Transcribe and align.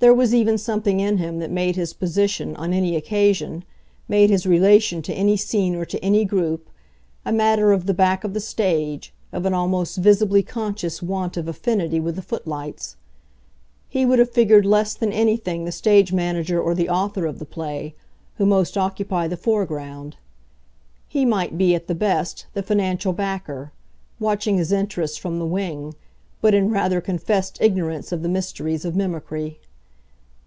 There 0.00 0.12
was 0.12 0.34
even 0.34 0.58
something 0.58 0.98
in 0.98 1.18
him 1.18 1.38
that 1.38 1.52
made 1.52 1.76
his 1.76 1.92
position, 1.92 2.56
on 2.56 2.72
any 2.72 2.96
occasion, 2.96 3.62
made 4.08 4.28
his 4.28 4.44
relation 4.44 5.02
to 5.02 5.12
any 5.14 5.36
scene 5.36 5.76
or 5.76 5.84
to 5.84 6.04
any 6.04 6.24
group, 6.24 6.68
a 7.24 7.30
matter 7.32 7.70
of 7.70 7.86
the 7.86 7.94
back 7.94 8.24
of 8.24 8.34
the 8.34 8.40
stage, 8.40 9.14
of 9.32 9.46
an 9.46 9.54
almost 9.54 9.98
visibly 9.98 10.42
conscious 10.42 11.00
want 11.00 11.36
of 11.36 11.46
affinity 11.46 12.00
with 12.00 12.16
the 12.16 12.22
footlights. 12.22 12.96
He 13.88 14.04
would 14.04 14.18
have 14.18 14.32
figured 14.32 14.66
less 14.66 14.94
than 14.94 15.12
anything 15.12 15.64
the 15.64 15.70
stage 15.70 16.12
manager 16.12 16.60
or 16.60 16.74
the 16.74 16.88
author 16.88 17.24
of 17.24 17.38
the 17.38 17.44
play, 17.46 17.94
who 18.38 18.46
most 18.46 18.76
occupy 18.76 19.28
the 19.28 19.36
foreground; 19.36 20.16
he 21.06 21.24
might 21.24 21.56
be, 21.56 21.72
at 21.72 21.86
the 21.86 21.94
best, 21.94 22.46
the 22.52 22.64
financial 22.64 23.12
"backer," 23.12 23.70
watching 24.18 24.56
his 24.58 24.72
interests 24.72 25.16
from 25.18 25.38
the 25.38 25.46
wing, 25.46 25.94
but 26.40 26.52
in 26.52 26.68
rather 26.68 27.00
confessed 27.00 27.58
ignorance 27.60 28.10
of 28.10 28.22
the 28.22 28.28
mysteries 28.28 28.84
of 28.84 28.96
mimicry. 28.96 29.60